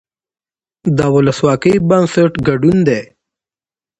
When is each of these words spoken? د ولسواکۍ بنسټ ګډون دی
د 0.97 0.99
ولسواکۍ 1.15 1.75
بنسټ 1.87 2.33
ګډون 2.47 2.77
دی 2.87 3.01